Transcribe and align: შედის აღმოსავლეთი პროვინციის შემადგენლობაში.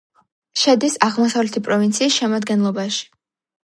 შედის 0.61 0.95
აღმოსავლეთი 1.09 1.65
პროვინციის 1.69 2.19
შემადგენლობაში. 2.19 3.11